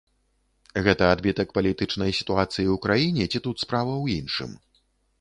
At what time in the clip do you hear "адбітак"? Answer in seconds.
1.15-1.53